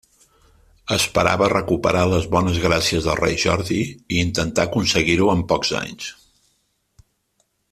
Esperava 0.95 1.49
recuperar 1.51 2.01
les 2.13 2.25
bones 2.35 2.57
gràcies 2.63 3.09
del 3.09 3.19
rei 3.19 3.37
Jordi, 3.43 3.79
i 4.15 4.19
intentà 4.29 4.67
aconseguir-ho 4.69 5.29
en 5.35 5.45
pocs 5.53 5.75
anys. 5.83 6.09